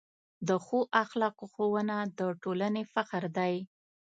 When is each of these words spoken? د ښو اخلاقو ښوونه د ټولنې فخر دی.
د 0.47 0.49
ښو 0.65 0.79
اخلاقو 1.03 1.45
ښوونه 1.53 1.97
د 2.17 2.19
ټولنې 2.41 2.83
فخر 2.93 3.23
دی. 3.37 3.53